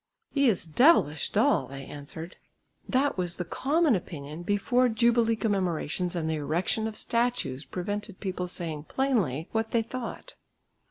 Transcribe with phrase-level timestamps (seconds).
[0.31, 2.35] "He is devilish dull," they answered.
[2.89, 8.47] That was the common opinion before jubilee commemorations and the erection of statues prevented people
[8.47, 10.33] saying plainly what they thought.